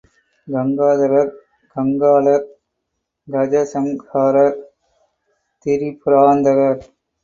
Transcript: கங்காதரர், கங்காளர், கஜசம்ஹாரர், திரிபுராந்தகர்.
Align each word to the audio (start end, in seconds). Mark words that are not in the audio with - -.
கங்காதரர், 0.47 1.29
கங்காளர், 1.75 2.47
கஜசம்ஹாரர், 3.27 4.59
திரிபுராந்தகர். 5.65 6.81